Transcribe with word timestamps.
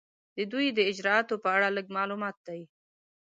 د 0.37 0.39
دوی 0.51 0.67
د 0.77 0.79
اجرااتو 0.91 1.35
په 1.43 1.49
اړه 1.55 1.67
لږ 1.77 1.87
معلومات 1.97 2.37
دي. 2.47 2.61